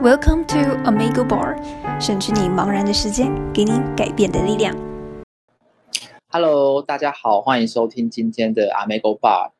[0.00, 1.54] Welcome to Amigo Bar，
[2.00, 4.74] 省去你茫然的时间，给你改变的力量。
[6.30, 9.50] Hello，大家好，欢迎收听今天的 Amigo Bar，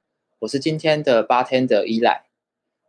[0.41, 2.25] 我是今天的 bartender 依赖。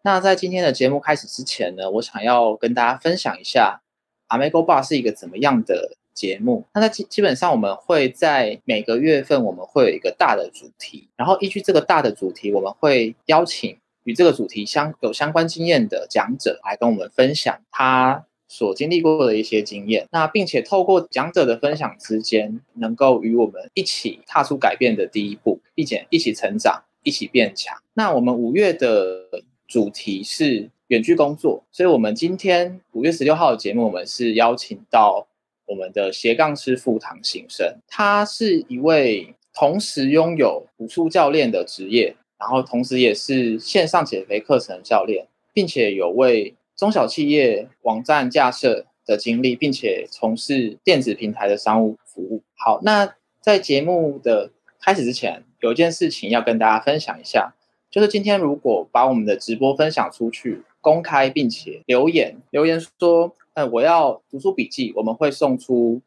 [0.03, 3.81] 那在今天的节目开始之前呢，我想要跟大家分享一下
[4.29, 6.65] Amigo Bar 是一个怎么样的节目。
[6.73, 20.07] 那在基基本上我们会在每个月份我们会有一个大的主题，然后依据这个大的主题，我们会邀请与这个主题相有相关经验的讲者来跟我们分享他所经历过的一些经验。
[20.11, 27.75] 那并且透过讲者的分享之间，能够与我们一起踏出改变的第一步，并且一起成长，一起变强。
[27.93, 35.25] 那我们五月的主题是远距工作，所以我们今天五月十六号的节目，我们是邀请到
[35.65, 52.43] 我们的斜杠师傅唐行生，他是一位同时拥有武术教练的职业，然后同时也是线上减肥课程教练，并且有为中小企业网站架设的经历，并且从事电子平台的商务服务。
[52.57, 57.53] 好，那在节目的开始之前，有一件事情要跟大家分享一下。
[57.89, 66.01] 就是今天，如果把我们的直播分享出去，公开并且留言留言说，呃，我要读书笔记，我们会送出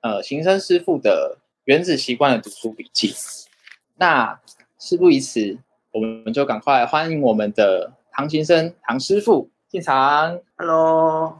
[0.00, 3.12] 呃行生师傅的原子习惯的读书笔记。
[3.96, 4.40] 那
[4.78, 5.58] 事不宜迟，
[5.94, 10.40] 我们就赶快欢迎我们的唐先生唐师傅进场。
[10.56, 11.38] Hello，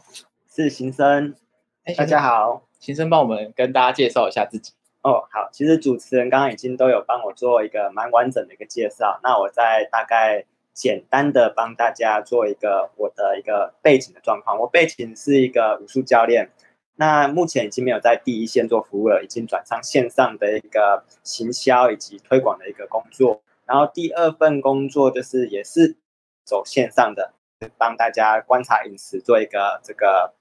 [0.48, 1.34] 是行生，
[1.83, 2.62] 哎大家，好。
[2.78, 4.72] 行生帮我们跟大家介绍一下自己。
[5.02, 14.61] 哦，好，其实主持人刚刚已经都有帮我做一个蛮完整的一个介绍，那我再大概简单的帮大家做一个我的一个背景的状况。
[14.61, 16.52] 我背景是一个武术教练，
[16.94, 23.41] 那目前已经没有在第一线做服务了，已经转上线上的一个行销以及推广的一个工作。
[23.67, 25.97] 然后第二份工作就是也是
[26.45, 27.33] 走线上的，
[27.79, 30.34] 帮大家观察饮食，做一个这个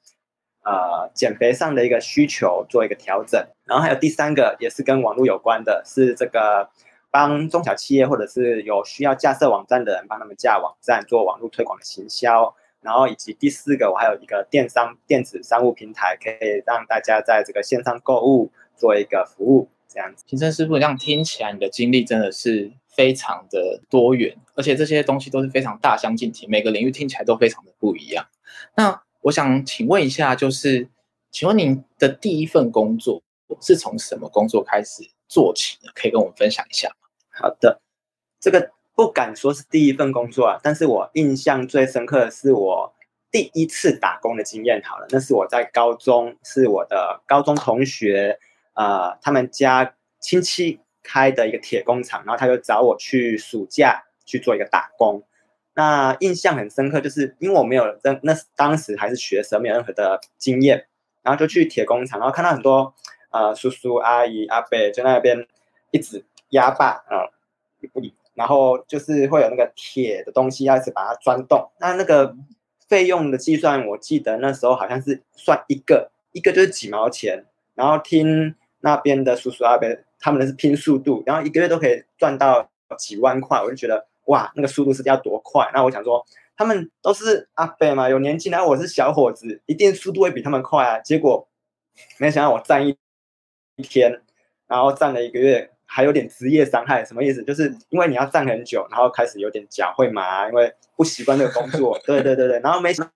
[0.64, 3.46] 呃减肥上的一个需求做一个调整。
[3.66, 6.70] 然后还有第三个也是跟网络有关的，是这个
[7.10, 12.56] 帮中小企业或者是有需要架设网站的人，帮他们架网站做网络推广的行销。
[12.82, 20.26] 然后以及第四个，我还有一个电商电子商务平台，可以让大家在这个线上购物做一个服务，这样子。
[20.28, 28.27] 行生师傅，这样听起来你的经历真的是非常的多元，而且这些东西都是非常大相径庭，每个领域听起来都非常的不一样。
[28.76, 30.89] 那我想请问一下，就是
[31.32, 33.23] 请问您的第一份工作
[33.61, 35.92] 是从什么工作开始做起的？
[35.93, 37.08] 可以跟我们分享一下吗？
[37.32, 37.82] 好的，
[38.39, 42.93] 这个不敢说是第一份工作啊，但是我印象最深刻的是我
[43.32, 44.82] 第一次打工的经验。
[44.83, 48.37] 好了，那是我在高中，是我的高中同学，
[48.76, 55.21] 呃，他们家亲戚开的一个铁工厂，然后他就找我去暑假去做一个打工。
[55.75, 60.86] 那印象很深刻，就是因为我没有任那当时还是学生，没有任何的经验，
[61.21, 62.93] 然后就去铁工厂，然后看到很多
[63.31, 65.47] 呃叔叔阿姨阿伯在那边
[65.91, 67.27] 一直压把啊，
[68.35, 72.35] 然后就是会有那个铁的东西要一直把它钻洞，那那个
[72.87, 79.87] 费用的计算，我记得那时候好像是算一个一个就是几毛钱，然后听那边的叔叔阿伯
[80.23, 85.70] 他们的是拼速度，然后一个月都可以赚到几万块，我就觉得哇，那个速度是要多快？
[85.73, 86.26] 那我想说，
[86.56, 90.98] 他们都是阿伯嘛，有年纪，然后我是小伙子，一定速度会比他们快啊。
[91.00, 91.45] 结果
[92.20, 92.98] 没想到我站一
[93.76, 94.22] 一天，
[94.66, 97.44] 然后站了一个月，还有点职业伤害，什么意思？
[97.44, 102.00] 就是因为你要站很久，然后开始有点脚会麻，因为不习惯这个工作。
[102.06, 103.12] 对对对对，然后没想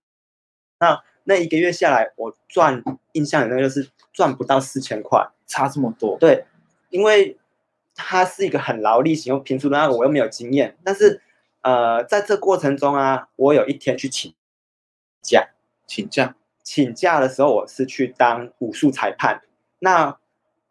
[0.81, 5.25] 那那一个月下来，我赚印象很深就是赚不到四千块。
[5.49, 6.43] 差这么多，对，
[6.89, 7.37] 因为
[7.95, 11.21] 它是一个很劳力型又拼出的，那我又没有经验，但是
[11.61, 14.33] 呃，在这过程中啊，我有一天去请
[15.21, 15.49] 假，
[15.85, 16.35] 请假。
[16.63, 19.41] 请假的时候，我是去当武术裁判。
[19.79, 20.17] 那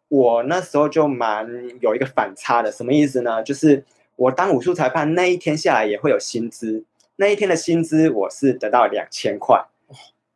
[0.09, 1.47] 我那时候就蛮
[1.81, 3.41] 有一个反差的，什么意思呢？
[3.41, 3.83] 就是
[4.15, 6.85] 我当武术裁判那一天下来也会有薪资，
[7.15, 9.65] 那一天的薪资我是得到两千块，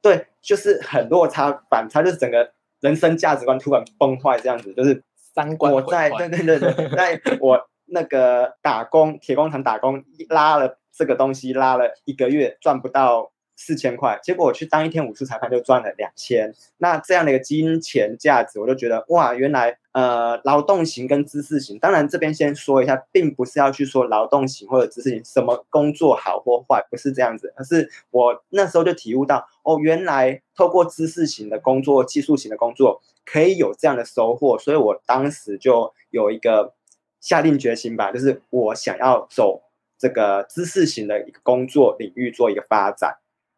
[0.02, 36.74] 对，就是很落差反差，就是整个人生价值观突然崩坏这样子，就是三观我在对对对对，在 我那个打工铁工厂打工拉了这个东西拉了一个月赚不到四千块，结果我去当一天武术裁判就赚了两千，那这样的一个金钱价值，我就觉得哇，原来呃劳动型跟知识型，当然这边先说一下，并不是要去说劳动型或者知识型什么工作好或坏，不是这样子，而是我那时候就体悟到哦，原来透过知识型的工作、技术型的工作可以有这样的收获，所以我当时就有一个
[37.20, 39.62] 下定决心吧，就是我想要走
[39.98, 43.18] 这个知识型的一个工作领域做一个发展。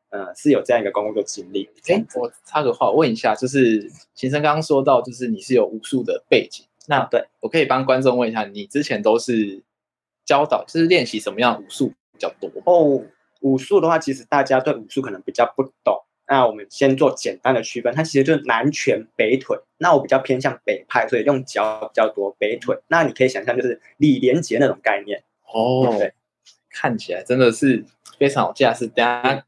[0.10, 1.68] 呃是有这样一个工作经历。
[1.88, 9.64] 哎，我插个话问一下，就是秦生刚刚说到，就是你是有武术的背景，那对我可以帮观众问一下，你之前都是
[10.24, 12.48] 教导，就是练习什么样的武术比较多？
[12.66, 13.04] 哦，
[13.42, 16.04] 武术的话，其实大家对武术可能比较不懂。
[16.28, 19.58] 那我们先做简单的区分，它其实就是南拳北腿。
[19.78, 22.78] 那我比较偏向北派，所以用脚比较多，北腿。
[22.88, 25.22] 那你可以想象，就是李连杰那种概念。
[25.54, 26.14] 哦，对，
[26.70, 27.84] 看起来真的是
[28.18, 28.88] 非常有架势。
[28.88, 29.46] 等下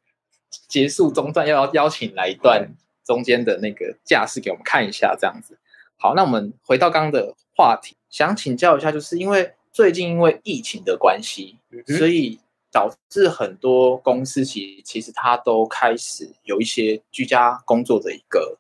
[0.68, 2.70] 结束中段要邀请来一段
[3.06, 5.58] 中间的那个架势给我们看一下，这样子。
[5.98, 11.58] 好，那我们回到刚刚的话题，想请教一下，就是因为最近因为疫情的关系，
[11.98, 12.40] 所以
[12.76, 18.60] 导致很多公司其其实它都开始有一些居家工作的一个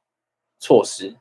[0.57, 1.17] 措施。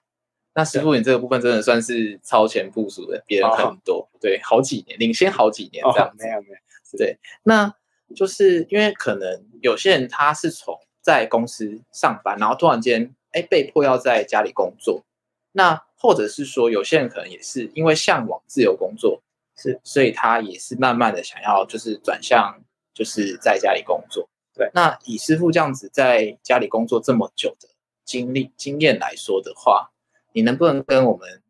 [0.55, 6.25] 那师傅，你这个部分真的算是超前部署的，别人很多，对，好几年领先好几年这样子。
[6.25, 6.55] 没有没有，
[6.97, 7.75] 对，那
[8.15, 15.03] 就是因为可能有些人他是从在公司上班，然后突然间哎被迫要在家里工作，
[15.51, 19.21] 那或者是说有些人可能也是因为向往自由工作，
[19.57, 22.63] 是，所以他也是慢慢的想要就是转向
[22.95, 24.29] 就是在家里工作。
[24.55, 27.69] 对，那以师傅这样子在家里工作这么久的
[28.05, 29.91] 经历经验来说的话。
[30.37, 31.43] 你能不能跟我们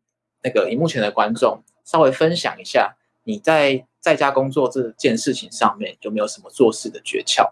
[0.43, 7.49] 那个荧幕前的观众稍微分享一下，你在在家工作这件事情上面有没有什么做事的诀窍？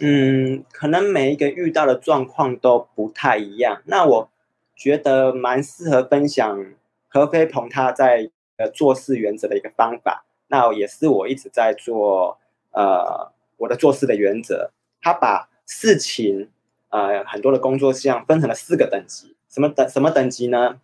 [0.00, 3.80] 嗯，可能每一个遇到的状况都不太一样。
[3.86, 4.30] 那我
[4.76, 6.74] 觉得蛮适合分享
[7.08, 10.26] 何飞鹏他在呃做事原则的一个方法。
[10.48, 12.38] 那也是我一直在做
[12.74, 14.72] 呃我的做事的原则。
[15.00, 16.50] 他把事情
[16.88, 19.36] 呃很多的工作项分成了四个等级。
[19.48, 20.80] 什么等什么等级呢？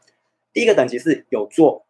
[0.52, 1.86] 第一个等级是有做，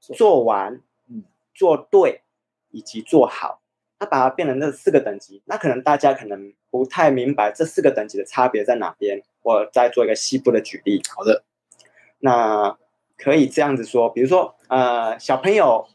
[0.00, 1.24] 做完，嗯，
[1.54, 2.22] 做对，
[2.70, 3.60] 以及做好。
[3.98, 5.42] 他把它变成这四个等级。
[5.46, 9.22] 那可能大家可能不太明白这四个等级的差别在哪边。
[9.42, 11.02] 我再做一个细部的举例。
[11.08, 11.42] 好的，
[12.18, 12.76] 那
[13.16, 15.88] 可以这样子说，比如说，呃，小朋友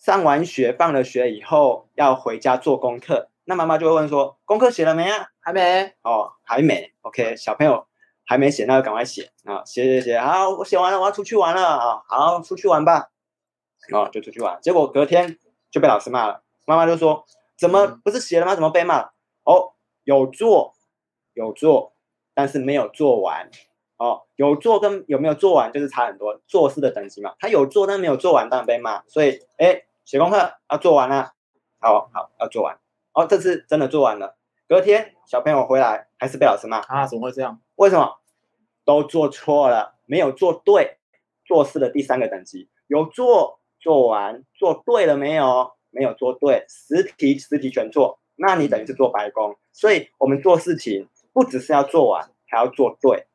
[0.00, 5.28] 上完学、放了学以后要回家做功课，那妈妈就会问说：“功课写了没啊？
[5.38, 5.94] 还没？
[6.02, 6.92] 哦，还没。
[7.02, 7.86] OK，小朋友。
[8.22, 9.64] 还没写，那就赶快写啊！
[9.66, 12.00] 写写写，好，我写完了，我要出去玩了啊！
[12.06, 13.10] 好，出去玩吧。
[13.92, 15.36] 哦，就出去玩，结果隔天
[15.68, 16.44] 就被老师骂了。
[16.64, 17.24] 妈妈就说
[17.58, 18.54] ：“怎么不是写了吗？
[18.54, 19.12] 怎么被骂了？”
[19.42, 19.72] 哦，
[20.04, 20.76] 有做，
[21.34, 21.92] 有做，
[22.32, 23.50] 但是没有做完。
[23.96, 27.34] 哦，有做跟有没有做完就是差很多，做事的等级嘛。
[27.40, 29.02] 他有做，但没有做完，当然被骂。
[29.08, 31.34] 所以，哎，写功课要做完了。
[31.78, 32.80] 好好，要做完。
[33.12, 34.36] 哦，这次真的做完了。
[34.66, 37.06] 隔天小朋友回来还是被老师骂啊？
[37.06, 37.60] 怎么会这样？
[37.76, 38.18] 为什么？
[38.84, 40.98] 都做错了，没有做对，
[41.44, 45.74] 做事的第三个等级有做做完做对了没有？
[45.90, 49.56] 没有做对，十题十题全错，那你等于是做白工。
[49.70, 53.28] 所以我们做事情不只是要做完，还要做对。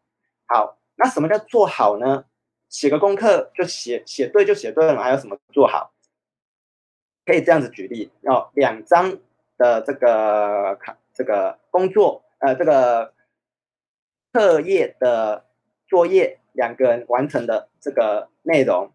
[0.45, 2.25] 好，那什么叫做好呢？
[2.67, 5.93] 写个功课就写写对就写对了，还有什么做好？
[7.25, 9.17] 可以这样子举例，要两张
[9.57, 13.13] 的这个卡这个工作呃这个。
[14.33, 15.45] 课业的
[15.87, 18.91] 作业，两个人完成的这个内容，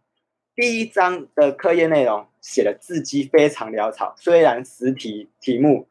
[0.55, 5.89] 第一章的课业内容写的字迹非常潦草，虽然十题题目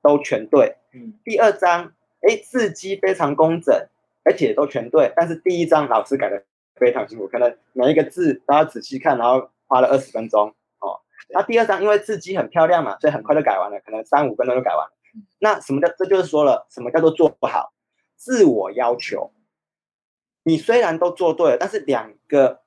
[0.00, 3.74] 都全对，嗯，第二章哎字迹非常工整，
[4.22, 6.44] 而且都全对，但是第一章老师改的
[6.76, 10.54] 非常辛苦，可能每一个字都要仔细看，然后花了二十分钟哦。
[11.28, 14.86] 那第二张因为字迹很漂亮嘛，所以很快就改完了，可能三五分钟就改完。
[15.38, 17.72] 那什么叫这就是说了，什么叫做做不好？
[18.16, 19.32] 自我要求，
[20.44, 22.60] 你虽然都做对了，但是两个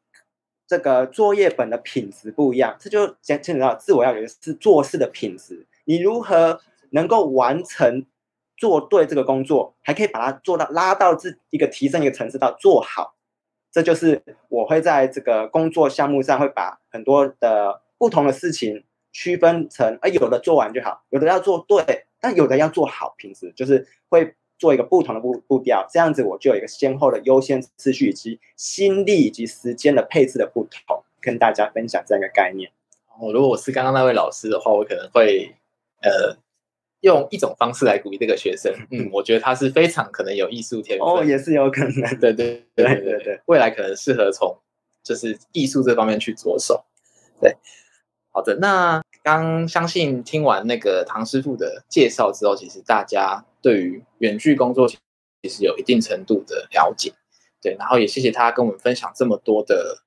[0.67, 5.65] 这个作业本的品质不一样，这就牵牵扯到自我要求是做事的品质。
[5.85, 6.59] 你如何
[6.89, 8.05] 能够完成
[8.57, 13.15] 做对这个工作，还可以把它做到拉到自一个提升一个层次到做好，
[13.71, 24.35] 这就是我会在这个工作项目上会把很多的不同的事情区分成，哎，有的做完就好，有的要做对，但有的要做好，平时就是会。
[24.57, 32.71] 做一个不同的步步调，这样子我就有一个先后的优先次序以及心力以及时间的配置的不同，跟大家分享这样一个概念。
[33.19, 35.53] 哦，如果我是刚刚那位老师的话，我可能会
[36.01, 36.37] 呃
[37.01, 38.73] 用一种方式来鼓励这个学生。
[38.91, 41.05] 嗯，我觉得他是非常可能有艺术天分。
[41.05, 41.91] 哦，也是有可能。
[42.17, 44.57] 对对对对对对，未来可能适合从
[45.03, 46.85] 就是艺术这方面去着手。
[47.41, 47.57] 对，
[48.35, 53.45] 好的，那刚相信听完那个唐师傅的介绍之后，其实大家。
[53.61, 57.11] 对于远距工作，其实有一定程度的了解，
[57.59, 60.03] 对，然后也谢谢他跟我们分享这么多的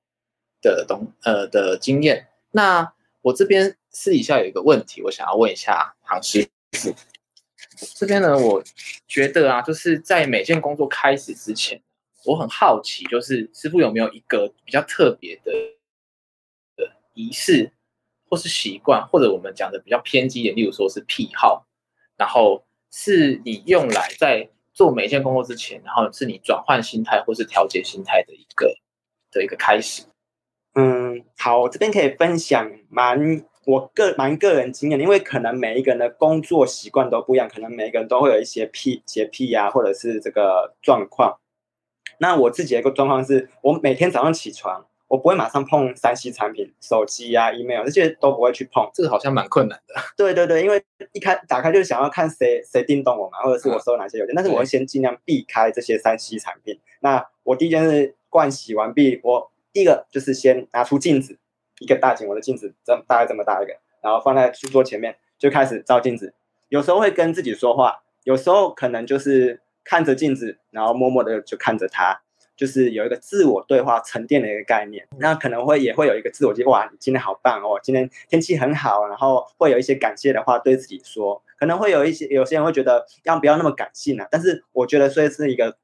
[0.61, 2.29] 的东呃的经验。
[2.51, 6.95] 那我这边私底下有一个问题，我想要问一下唐师傅，
[7.95, 8.63] 这边呢，我
[9.09, 11.81] 觉得啊，就是在每件工作开始之前，
[12.23, 15.51] 我很好奇，就是师傅有没有一个比较特别的
[17.13, 17.73] 仪式，
[18.29, 21.65] 或是习惯，或者我们讲的比较偏激一点，例如说是癖好，
[22.17, 28.73] 然后是你用来在做每一件工作之前，然后是你转换心态或是调节心态的一个
[29.31, 30.03] 的一个开始。
[30.75, 41.39] 嗯，好，我这边可以分享蛮我个蛮个人经验，因为可能每一个人的工作习惯都不一样，可能每一个人都会有一些癖洁癖呀，或者是这个状况。
[42.19, 48.89] 那我自己的一个状况是，我每天早上起床，我不会马上碰三 C 产品，手机啊、email 这些都不会去碰。
[48.93, 49.95] 这个好像蛮困难的。
[50.15, 56.79] 对对对，因为一开打开就是想要看谁谁叮咚我嘛，或者是我收哪些邮件，但是我会先尽量避开这些三 C 产品。
[56.99, 61.39] 那我第一件事盥洗完毕，我第一个就是先拿出镜子，
[61.79, 66.35] 一个大镜，我的镜子这大概这么大一个，然后放在书桌前面，就开始照镜子。
[66.67, 72.21] 有时候会跟自己说话，有时候可能就是看着镜子，然后默默的就看着它，
[72.59, 75.07] 就是有一个自我对话沉淀的一个概念。
[75.17, 81.41] 那可能会也会有一个自我介哇，你今天好棒哦，今天天气很好，然后会有一些感谢的话对自己说。
[81.57, 84.27] 可能会有一些有些人会觉得要不要那么感性啊？
[84.29, 85.77] 但是我觉得所以是一个。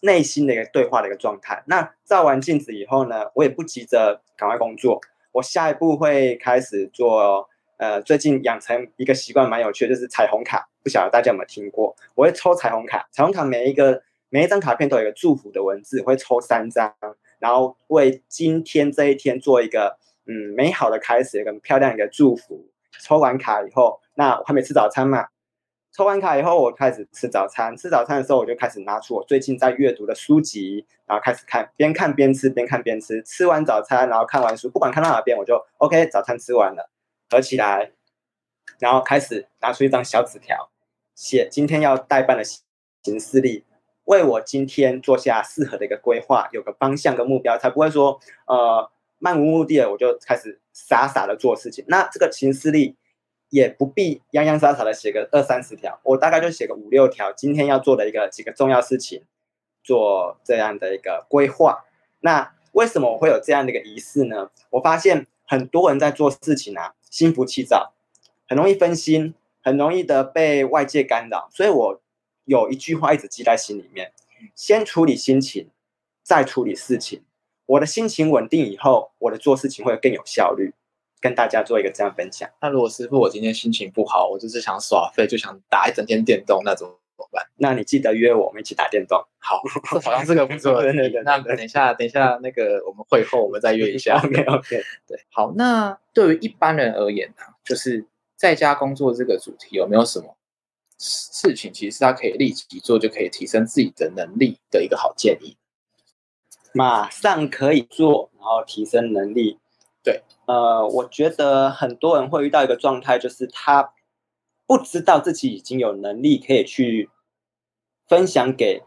[0.00, 1.62] 内心的一个对话的一个状态。
[1.66, 4.98] 那照完镜子以后呢，我也不急着赶快工作，
[5.30, 7.46] 我下一步会开始做。
[7.76, 10.66] 呃，最近养成一个习惯蛮有趣的，就是彩虹卡。
[10.82, 11.94] 不晓得大家有没有听过？
[12.14, 14.00] 我会抽彩虹卡，彩虹卡每一个
[14.34, 16.92] 每一张卡片都有一个祝福的文字，会抽三张，
[17.38, 22.66] 然后为今天这一天做一个嗯美好的开始，一个漂亮一个祝福。
[23.00, 25.28] 抽完卡以后，那我还没吃早餐嘛？
[25.92, 27.76] 抽完卡以后，我开始吃早餐。
[27.76, 33.22] 吃早餐的时候，我就开始拿出我最近在阅读的书籍，然后开始看，边看边吃，边看边吃。
[33.22, 36.90] 吃完早餐，然后看完书，不管看到哪边，我就 OK，早餐吃完了，
[37.30, 37.92] 合起来，
[38.80, 40.72] 然后开始拿出一张小纸条，
[41.14, 43.64] 写今天要代办的行事历，
[44.04, 51.84] 为我今天做下适合的一个规划，有个方向跟目标，才不会说呃漫无目的的我就开始傻傻的做事情。
[51.88, 52.96] 那这个行事历。
[53.50, 59.22] 也不必洋洋洒洒的写个二三十条，我大概就写个五六条，今天要做的一个几个重要事情，
[59.80, 61.84] 做这样的一个规划。
[62.18, 64.50] 那为什么我会有这样的一个仪式呢？
[64.70, 67.92] 我发现很多人在做事情啊，心浮气躁，
[68.48, 71.48] 很容易分心，很容易的被外界干扰。
[71.52, 72.00] 所以我
[72.44, 74.12] 有一句话一直记在心里面：
[74.54, 75.70] 先处理心情，
[76.22, 77.22] 再处理事情。
[77.66, 80.74] 我的心情稳定以后，我的做事情会更有效率。
[81.20, 82.46] 跟大家做一个这样分享。
[82.60, 86.92] 那如果师傅我今天心情不好，我就是想耍废，就想打一整天电动，那怎么
[87.32, 87.46] 办？
[87.56, 89.18] 那你记得约我们一起打电动。
[89.38, 89.58] 好，
[90.04, 90.82] 好像这个不错。
[90.82, 91.22] 对对对。
[91.22, 94.20] 那等一下，等一下，那个我们会后我们再约一下。
[94.22, 94.82] OK OK。
[95.06, 95.50] 对，好。
[95.56, 98.04] 那对于一般人而言呢，就是
[98.36, 100.36] 在家工作这个主题有没有什么
[101.04, 105.56] 事情，其实他可以立即做，就可以提升自己的能力的一个好建议？
[106.72, 109.58] 马上可以做，然后提升能力。
[110.02, 113.92] 对，呃，我觉得很多人会遇到一个状态，就是他
[114.66, 117.10] 不知道自己已经有能力可以去
[118.08, 118.82] 分享给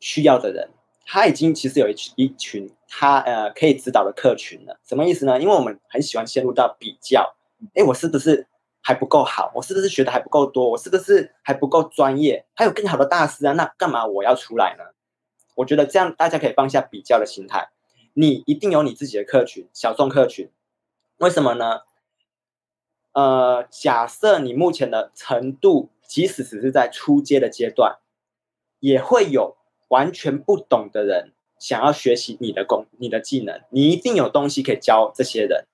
[0.00, 0.70] 需要的人，
[1.06, 4.78] 他已经其实有一群一群他呃可以指导的客群了。
[4.84, 5.40] 什么意思呢？
[5.40, 7.34] 因为我们很喜欢陷入到比较，
[7.74, 8.46] 哎，我是不是
[8.82, 9.52] 还不够好？
[9.54, 10.70] 我是不是学的还不够多？
[10.70, 12.46] 我是不是还不够专业？
[12.54, 13.52] 还有更好的大师啊？
[13.52, 14.84] 那干嘛我要出来呢？
[15.56, 17.68] 我觉得这样大家可以放下比较的心态，
[18.14, 20.50] 你一定有你自己的客群，小众客群。
[21.18, 21.80] 为什么呢？
[23.12, 27.98] 呃，假设你目前的程度，即使只是在初阶的阶段，
[28.78, 29.56] 也会有
[29.88, 35.66] 完全不懂的人想要学习你的功、你的技能，你一定有东西可以教这些人。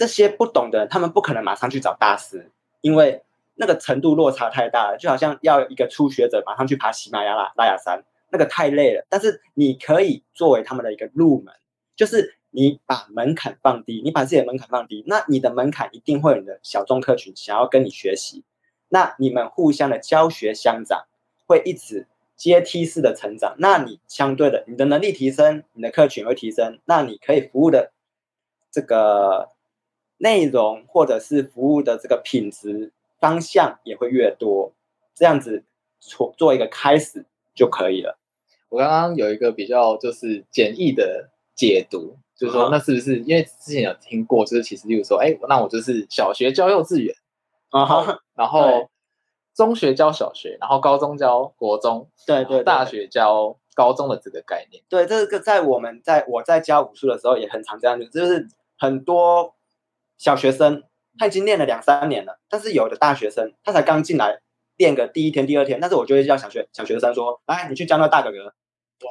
[0.00, 3.22] 这些不懂的人，他们不可能马上去找大师，因为
[3.56, 9.04] 那个程度落差太大了，就好像要一个初学者马上去爬喜马拉雅拉雅山，那个太累了。
[9.10, 11.54] 但是你可以作为他们的一个入门，
[11.94, 12.36] 就是。
[12.52, 18.42] 你把门槛放低，你把自己的门槛放低，那你的门槛一定会有你的小众客群想要跟你学习，
[18.88, 21.04] 那你们互相的教学相长，
[21.46, 23.54] 会一直阶梯式的成长。
[23.58, 27.92] 那你相对的，你的能力提升，你的客群会提升，那你可以服务的
[28.72, 29.50] 这个
[30.20, 34.72] 内容或者是服务的这个品质方向也会越多。
[35.14, 35.64] 这样子
[35.98, 38.18] 做做一个开始就可以了。
[38.68, 42.16] 我刚刚有一个比较就是简易的解读。
[42.40, 44.46] 就是说，那是不是因为之前有听过？
[44.46, 47.14] 就是其实，例如说，哎，那我就是小学教幼稚园，
[47.68, 48.88] 啊哈， 然后
[49.54, 54.82] 中学教小学，然后高中教国中，对对，大学教高中的这个概念。
[54.88, 58.48] 对，这个在我们在我在教武术的时候也很常这样子，就是
[58.78, 59.54] 很多
[60.20, 60.84] 小学生
[61.18, 64.40] 他已经练了两三年了，但是有的大学生他才刚进来
[64.76, 68.52] 练个第一天、第二天，但是我就会叫小学小学生说，来，你去教那个大哥哥，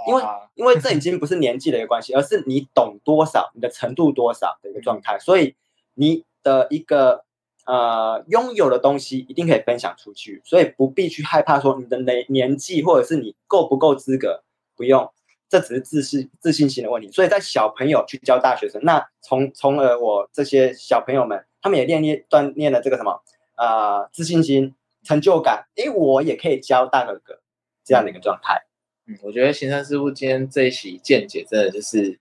[0.08, 0.24] 因为
[0.54, 5.56] 因为这已经不是年纪的一个关系，而是你懂多少，你的程度多少的一个状态，所以
[5.96, 7.26] 你的一个
[7.66, 14.44] 呃拥有的东西一定可以分享出去，所以不必去害怕说你的年年纪或者是你够不够资格，
[14.76, 15.12] 不用，
[15.50, 17.12] 这只是自信自信心的问题。
[17.12, 23.22] 所以在小朋友去教大学生，那从从而我这些小朋友们，他们也练练锻炼了这个什么
[23.58, 27.42] 呃自信心、成就感，诶，我也可以教大哥哥
[27.84, 28.62] 这样的一个状态。
[29.08, 32.20] 嗯，我觉得行生师傅今天这一期见解真的就是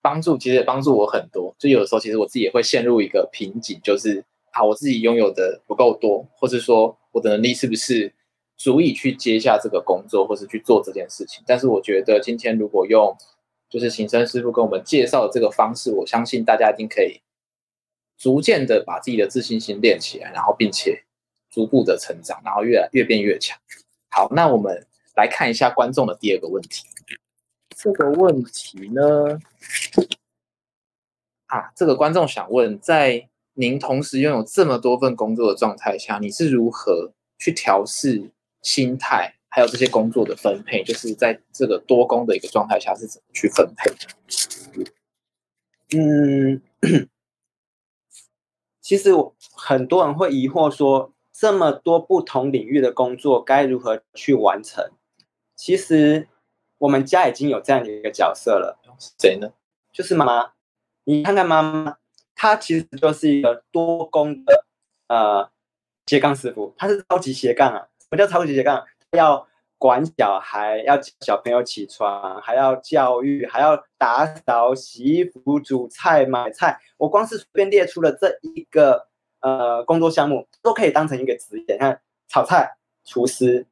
[0.00, 1.54] 帮助，其实也帮助我很多。
[1.58, 8.14] 就有的时候，其实我自己也会陷入一个瓶颈，就是啊，我自己拥有的不够多，或者说我的能力是不是
[8.60, 11.42] 足以去接下这个工作，或是去做这件事情。
[11.46, 13.16] 但是我觉得今天如果用
[13.70, 17.22] 就是行生师傅跟我们介绍的这个方式，我相信大家一定可以
[18.18, 21.02] 逐渐的把自己的自信心练起来，然后并且
[21.48, 23.58] 逐步的成长，然后越来越变越强。
[24.10, 24.86] 好，那我们。
[25.16, 26.86] 来看一下观众的第二个问题。
[27.76, 29.38] 这个问题呢，
[31.46, 38.30] 啊，这个观众想问，在您同时拥有这么多份工作的状态下，你是如何去调试
[38.62, 40.82] 心态，还有这些工作的分配？
[40.84, 44.92] 就是在这个多工的一个状态下，是怎么去分配的？
[45.96, 46.62] 嗯，
[48.80, 49.10] 其实
[49.52, 54.90] 很多人会疑惑说，这么多不同领域的工作该如何去完成？
[55.56, 56.28] 其实
[56.78, 58.78] 我们家已经有这样的一个角色了，
[59.18, 59.52] 谁呢？
[59.92, 60.52] 就是妈妈。
[61.04, 61.96] 你看看妈妈，
[62.34, 64.64] 她其实就是一个多工的
[65.08, 65.50] 呃
[66.06, 67.88] 斜杠师傅，她是超级斜杠啊！
[68.10, 68.84] 什么叫超级斜杠？
[69.12, 69.46] 要
[69.78, 76.80] 管小孩，要小朋友起床，还要教育，还要打扫、洗衣服、煮菜、买菜。
[76.96, 79.06] 我光是随便列出了这一个
[79.40, 81.74] 呃工作项目，都可以当成一个职业。
[81.74, 83.66] 你看，炒菜、厨师、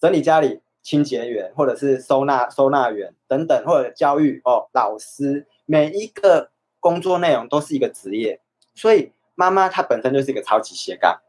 [0.00, 0.60] 整理家里。
[0.82, 8.38] 清洁员，或者是收纳收纳员等等，或者教育哦，老师，每一个工作内容都是一个职业，
[8.74, 11.22] 所以妈妈她本身就是一个超级斜杠，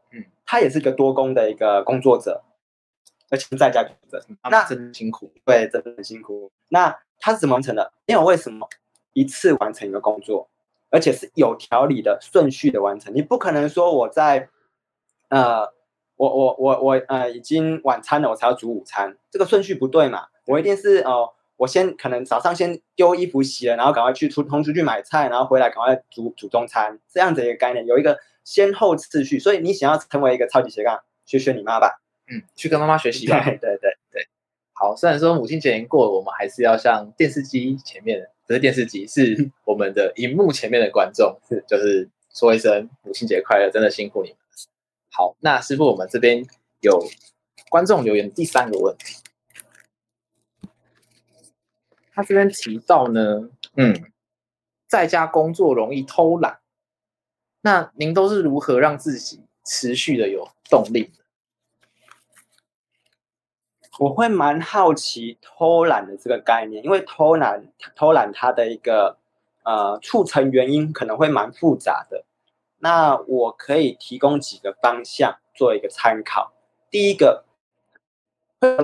[0.46, 2.42] 嗯，她也是一个多工的一个工作者，
[3.28, 6.50] 而且在家工作者，那真辛苦，对，真的很辛苦。
[6.68, 7.92] 那他是怎么完成的？
[8.06, 8.68] 因为为什么
[9.12, 10.48] 一次完成一个工作，
[10.90, 13.14] 而且是有条理的顺序的完成？
[13.14, 14.48] 你不可能说我在
[15.28, 15.74] 呃。
[16.18, 20.28] 我我我我呃，已经晚餐了，我才要煮午餐，这个顺序不对嘛？
[20.46, 29.40] 我一定是哦，我先可能早上先丢衣服洗了，然后赶快去出通出去买菜，然后回来赶快煮煮中餐，这样子一个概念，有一个先后次序。
[29.40, 33.42] 所以你想要成为一个超级斜杠，学学你妈吧，嗯，去跟妈妈学习吧。
[33.44, 34.28] 对对对对，
[34.72, 44.38] 好，虽然说母亲节已经过了，我们还是要向电视机前面，不是电视机，是 我们的荧幕前面的观众，是就是说一声母亲节快乐，真的辛苦你们。
[45.10, 46.46] 好，那师傅，我们这边
[46.80, 47.02] 有
[47.68, 49.16] 观众留言第三个问题，
[52.12, 54.12] 他这边提到呢，嗯，
[54.86, 56.58] 在家工作容易偷懒，
[57.66, 61.10] 那您都是如何让自己持续的有动力？
[63.98, 69.18] 我会蛮好奇偷懒的这个概念，因为偷懒偷懒它的一个
[69.64, 72.24] 呃促成原因可能会蛮复杂的。
[72.78, 76.52] 那我可以提供几个方向做一个参考。
[76.88, 77.44] 第一个，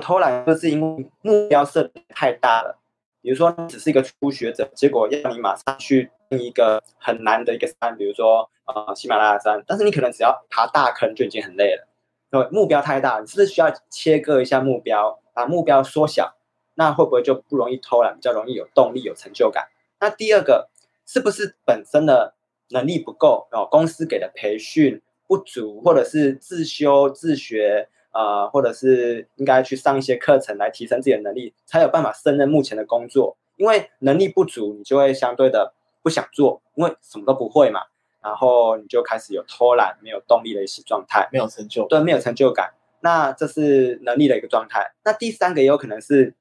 [0.01, 2.81] 偷懒就是因为目标设太大了。
[3.21, 11.87] 比如说，你只是一个初学者，结果要你马上去一个很难的一个山，比如说呃喜马拉雅山，但是你可能只要爬大坑就已经很累了。
[12.29, 16.35] 对，目标太大，你是不是需要切割一下目标，把目标缩小？
[16.75, 19.67] 那会不会就不容易偷懒，比较容易有动力、有成就感？
[19.99, 20.69] 那第二个，
[21.05, 22.33] 是不是本身的？
[22.69, 33.37] 能力不够哦，公司给的培训不足，或者是自修自学啊，或者是应该去上一些课程来提升自己的能力，才有办法胜任目前的工作。
[33.57, 37.79] 因为能力不足，你就会相对的不想做，因为什么都不会嘛。
[38.21, 42.73] 然后你就开始有偷懒、没有动力的一些状态，没有成就，对，没有成就感。
[42.99, 44.93] 那这是能力的一个状态。
[45.03, 46.35] 那第三个也有可能是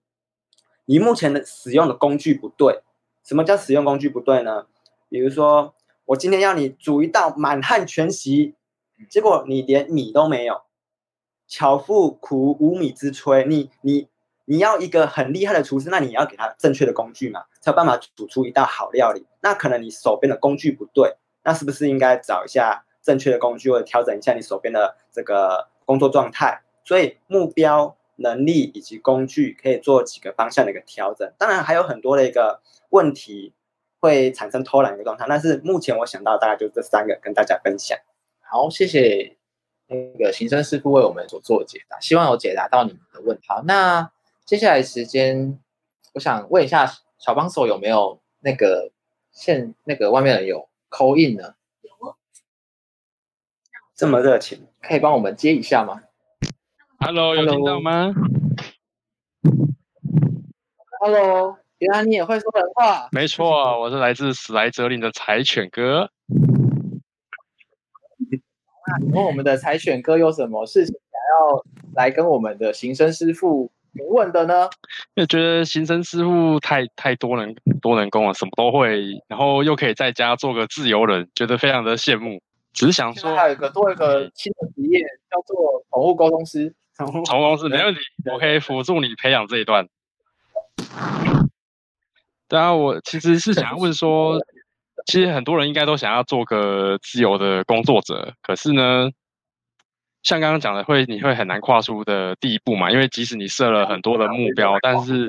[0.85, 2.83] 你目前的使用的工具不对。
[3.25, 4.67] 什么叫使用工具不对呢？
[5.09, 5.75] 比如说。
[6.07, 8.57] 我今天要你煮一道满汉全席，
[9.09, 10.63] 结果你连米都没有。
[11.47, 14.09] 巧妇苦无米之炊，你你
[14.53, 19.27] 你要一个很厉害的厨师，那你要给他正确的工具嘛，才有办法煮出一道好料理。
[19.41, 26.61] 那可能你手边的工具不对，那是不是应该找一下正确的工具，或者调整一下你手边的这个工作状态？
[26.85, 31.33] 所以目标、能力以及工具可以做几个方向的一个调整。
[31.39, 32.61] 当然还有很多的一个
[32.91, 33.55] 问题。
[34.05, 37.97] 会产生偷懒的状态，但是目前我想到大概就这三个跟大家分享。
[38.41, 39.37] 好，谢谢
[39.87, 43.45] 那个行生师傅为我们所做的解答，希望有解答到你们的问题。
[43.47, 44.11] 好，那
[44.45, 45.59] 接下来时间，
[46.15, 46.87] 我想问一下
[47.19, 48.91] 小帮手有没有那个
[49.31, 51.55] 现那个外面人有扣印呢？
[51.83, 52.17] 有
[53.95, 56.03] 这么热情，可以帮我们接一下吗
[56.99, 58.13] Hello，有听到吗
[61.01, 63.09] ？？Hello，原来你也会说人话。
[63.13, 66.11] 没错，我是来自史莱哲林的柴犬哥。
[69.01, 74.69] 请问我们的柴犬哥有什么事情想要来跟我们的行生师傅询问的呢？
[75.15, 82.41] 因为觉得行生师傅太太多能多能工了，什么都会，然后又可以在家做个自由人，觉得非常的羡慕。
[82.73, 85.01] 只是想说，现在还有一个多一个新的职业
[85.31, 86.75] 叫做宠物沟通师。
[86.97, 88.01] 宠物公司没问题，
[88.31, 89.87] 我可以辅助你培养这一段。
[92.49, 94.39] 对啊，我其实是想要问说，
[95.07, 99.11] 其实很多人应该都想要做个自由的工作者，可是呢，
[100.23, 102.91] 像刚刚讲的，会你会很难跨出的第一步嘛？
[102.91, 105.29] 因为即使你设了很多的目标，但是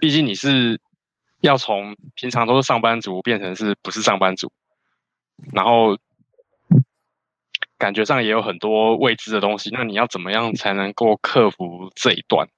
[0.00, 0.80] 毕竟你是
[1.40, 4.50] 要从平常都是上班族变成是不是上班族，
[5.52, 5.96] 然后
[7.76, 12.48] 感觉上也有很多未知的东西，那你要怎么样才能够克服这一段？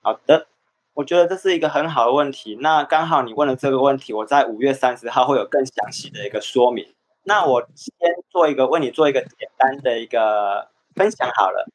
[0.00, 0.46] 好的，
[0.94, 2.56] 我觉得这是一个很好的问题。
[2.60, 6.94] 那刚好你问了这个问题，我在五月三十号会有更详细的一个说明。
[7.28, 7.92] 那我先
[8.30, 11.68] 做一个为你做一个简单的一个分享好了。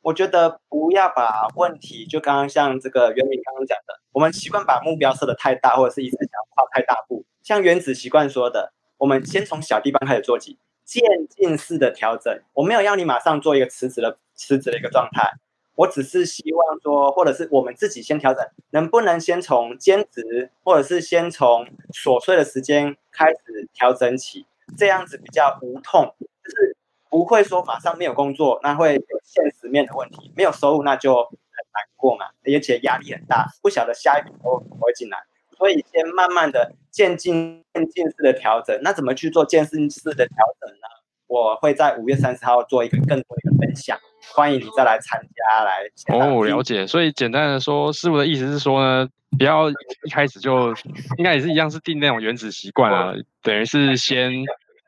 [0.00, 7.26] 我觉得不要把问题就刚刚像这个袁明刚刚讲的，我们习惯把目标设得太大，或者是一直想跨太大步。
[7.42, 12.40] 像原子习惯说的，我们先从小地方开始做起，渐进式的调整。
[12.54, 15.30] 我没有要你马上做一个辞职的辞职的一个状态。
[15.74, 26.76] 我只是希望说，或者是我们自己先调整，能不能先从兼职，或者是先从琐碎的时间开始调整起，这样子比较无痛，就是
[27.10, 31.32] 不会说马上没有工作，那会有现实面的问题，没有收入那就很
[31.72, 35.18] 难过嘛，而且压力很大，不晓得下一笔收入会进来，
[35.56, 38.78] 所以先慢慢的渐进渐进式的调整。
[38.82, 40.95] 那怎么去做渐进式的调整呢？
[41.28, 43.98] 我会在五月三十号做一个更多的一个分享，
[44.34, 45.82] 欢迎你再来参加来。
[46.16, 46.86] 哦，了解。
[46.86, 49.08] 所以简单的说，师傅的意思是说呢，
[49.38, 50.72] 不要一开始就，
[51.18, 53.12] 应该也是一样是定那种原子习惯啊，
[53.42, 54.32] 等于是先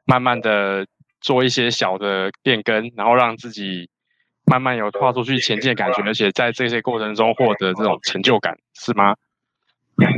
[0.05, 0.87] 慢慢的
[1.21, 3.91] 做一些小的变更，然后让自己
[4.45, 9.17] 慢慢有跨出去前进的感觉，而且在这些过程中获得这种成就感，是吗？
[9.97, 10.13] 获得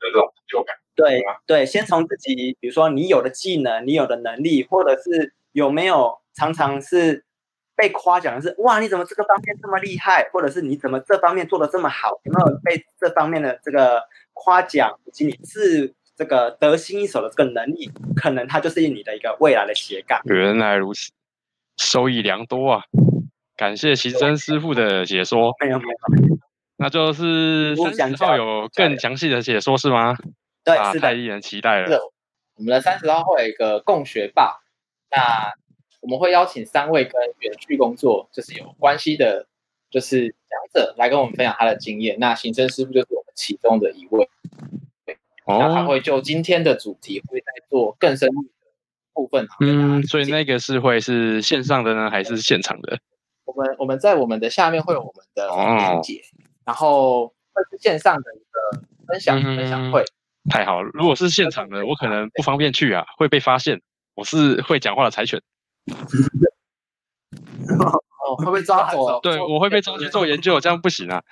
[0.00, 0.76] 这种成就感。
[1.00, 7.24] 对对，先从自己，比如说你有的技能，你有的能力，或者是有没有常常是
[7.76, 20.20] 被夸奖的是，哇，你怎么这个方面这么厉害，或者是你怎么这方面做的这么好，有没有被这方面的这个夸奖，以及你是这个得心应手的这个能力，可能它就是你的一个未来的斜杠。
[20.24, 21.10] 原来如此，
[21.78, 22.82] 收益良多啊！
[23.56, 25.54] 感谢行真师傅的解说。
[25.60, 26.38] 没有没有，
[26.76, 30.16] 那就是三十号有更详细的解说是吗？
[30.64, 32.12] 对，啊，是的，太令人期待是了。
[32.56, 34.60] 我们的三十号会有一个共学霸，
[35.10, 35.54] 那
[36.00, 39.46] 我们会邀请三位跟园区工作就是有关系的，
[39.90, 42.18] 就是讲者来跟我们分享他的经验。
[42.18, 44.28] 那行政师傅就是我们其中的一位，
[45.06, 48.48] 对那他哦，会就今天的主题会再做更深入的
[49.14, 49.48] 部分。
[49.60, 52.98] 嗯，所以那个是会是线上的呢，还是现场的？
[53.46, 56.20] 我们我们在我们的下面会有我们的哦连结，
[56.66, 60.04] 然后会是线上的一个分享嗯分享会。
[60.48, 63.82] 太好了，如果是现场的， 我可能不方便去啊，会被发现。
[64.14, 65.40] 我是会讲话的柴犬，
[68.26, 69.20] 哦，会被抓走？
[69.22, 71.22] 对我会被抓去做研究，这样不行啊。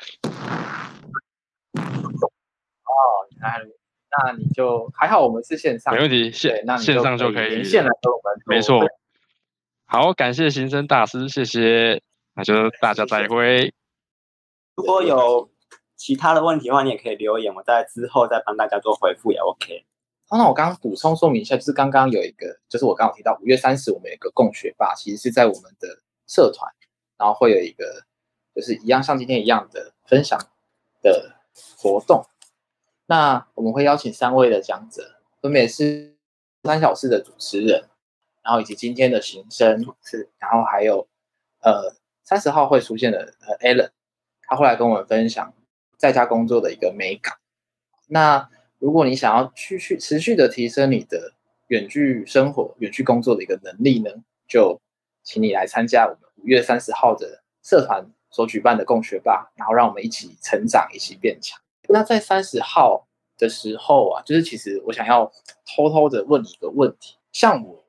[3.30, 3.74] 原来如此
[4.24, 8.80] 那你就还好，我们是线上，没问题，对线，那线上就可可以连线来跟我们没错。
[9.84, 12.00] 好，感谢行生大师，谢谢，
[12.34, 13.74] 那就大家再会。
[14.76, 15.50] 如果有
[15.98, 19.84] 其他的问题的话，你也可以留言，我在之后再帮大家做回复也 OK。
[20.28, 25.88] 好，那我刚刚补充说明一下，就是刚刚有一个，就是我刚刚提到五月三十，我们有一个共学霸，其实是在我们的
[26.26, 26.72] 社团，
[27.18, 28.04] 然后会有一个
[28.54, 30.38] 就是一样像今天一样的分享
[31.02, 31.36] 的
[31.76, 32.24] 活动。
[33.06, 36.16] 那我们会邀请三位的讲者，分别是
[36.62, 37.88] 三小时的主持人，
[38.42, 41.08] 然后以及今天的行生是，然后还有
[41.62, 43.90] 呃三十号会出现的呃 Allen，
[44.42, 45.54] 他会来跟我们分享
[45.98, 47.34] 在家工作的一个美感。
[48.06, 51.34] 那如果你想要继续持续的提升你的
[51.66, 54.10] 远距生活、远距工作的一个能力呢，
[54.46, 54.80] 就
[55.22, 61.60] 请你来参加我们五月三十号的社团所举办的共学吧，然后让我们一起成长，一起变强。
[61.88, 63.06] 那在三十号
[63.36, 65.30] 的时候啊，就是其实我想要
[65.66, 67.84] 偷偷的问你一个问题，像我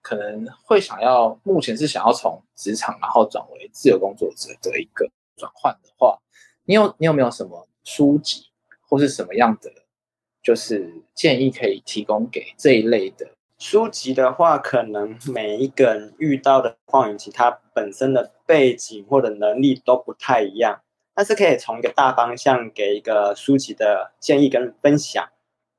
[0.00, 6.18] 可能会想要，目前是想要从职场然后转为自由工作者的一个转换的话，
[6.72, 8.46] 你有你有没有什么书籍
[8.88, 9.70] 或是什么样的
[10.42, 13.26] 就是建议可以提供给这一类的
[13.58, 20.80] 书籍的话，可能每一个人遇到的况以及他本身的背景或者能力都不太一样，
[21.14, 25.28] 但是可以从一个大方向给一个书籍的建议跟分享。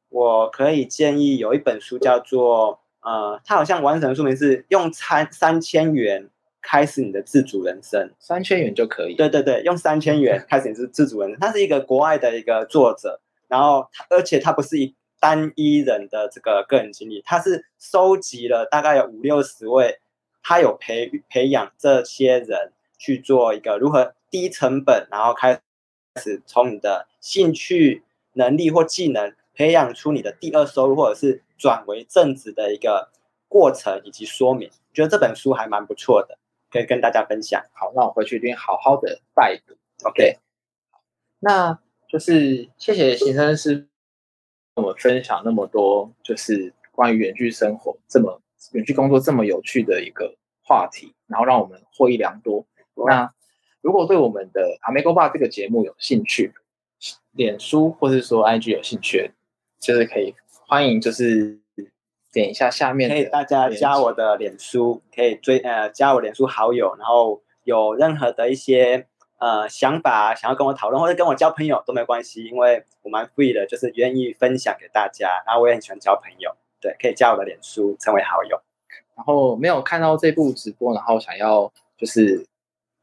[0.09, 2.81] 我可以建议有一本书叫做。
[3.01, 6.29] 呃，它好像完整的说明是用三三千元
[6.63, 9.13] 开始你的自主人生，三千元就可以。
[9.13, 11.39] 对对对，用三千元 开始你是自主人生。
[11.39, 19.99] 他是一个国外的一个作者，然后而且他不是一单一人的这个个人经历，他是收集了大概有五六十位，
[20.41, 25.61] 他有培培养这些人去做一个如何低成本，然后开
[26.19, 31.43] 始从你的兴趣、能力或技能培养出你的第二收入，或者是。
[31.55, 33.09] 转为正职的一个
[33.47, 36.37] 过程以及说明，觉得这本书还蛮不错的，
[36.73, 37.63] 可以跟大家分享。
[37.71, 39.75] 好，那我回去一定好好的拜读。
[40.05, 40.39] OK，
[41.39, 43.75] 那就是谢谢行生师
[44.73, 52.65] 跟我们分享那么多，就是关于远距生活这么远距工作这么有趣的一个话题，然后让我们获益良多。
[53.07, 53.31] 那
[53.81, 56.51] 如果对我们的阿美哥爸这个节目有兴趣，
[57.33, 59.29] 脸书或是说 IG 有兴趣，
[59.79, 60.33] 就是可以。
[60.65, 61.59] 欢迎，就是
[62.33, 69.05] 点一下下面，可以大家加我的脸书，可以追呃加我脸书好友，然后有任何的一些
[69.39, 78.59] 呃想法想要跟我讨论或者跟我交朋友都没关系，因为我蛮 free 的，就是愿意分享给大家，然后我也很喜欢交朋友，对，可以加我的脸书成为好友。
[79.15, 82.47] 然后没有看到这部直播，然后想要就是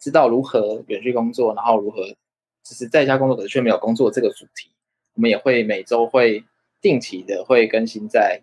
[0.00, 4.70] 知道如何远距工作，然后如何就是在家工作可是却没有工作这个主题，
[5.14, 6.44] 我们也会每周会。
[6.82, 8.40] 定期的会更新在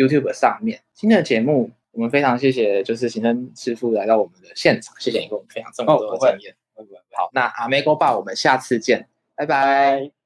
[0.00, 0.80] YouTube 上面。
[0.94, 6.54] 今天的节目，我们非常谢谢，就是行政师傅来到我们的现场，谢谢你给我们分享这么多的经验。
[7.12, 10.19] 好，那阿美哥爸，我们下次见，拜拜。